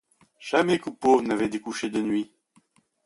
Jamais 0.39 0.79
Coupeau 0.79 1.21
n'avait 1.21 1.47
découché 1.47 1.91
deux 1.91 2.01
nuits. 2.01 2.33